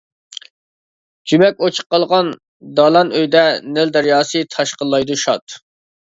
[1.33, 2.31] جۈمەك ئوچۇق قالغان
[2.79, 3.43] دالان ئۆيدە
[3.75, 5.59] نىل دەرياسى تاشقىنلايدۇ شاد.